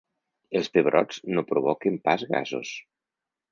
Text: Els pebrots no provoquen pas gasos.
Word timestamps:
Els 0.59 0.69
pebrots 0.77 1.19
no 1.35 1.45
provoquen 1.51 2.01
pas 2.09 2.27
gasos. 2.35 2.75